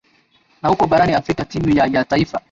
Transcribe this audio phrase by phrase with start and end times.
[0.61, 2.39] na huko barani afrika timu ya ya taifa